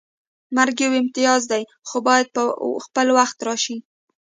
[0.55, 2.43] مرګ یو امتیاز دی خو باید په
[2.85, 3.77] خپل وخت راشي